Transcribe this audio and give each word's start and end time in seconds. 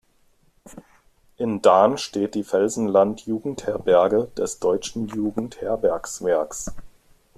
In 1.37 1.61
Dahn 1.61 1.99
steht 1.99 2.33
die 2.33 2.41
"Felsenland-Jugendherberge" 2.43 4.31
des 4.35 4.57
Deutschen 4.59 5.05
Jugendherbergswerks. 5.09 6.71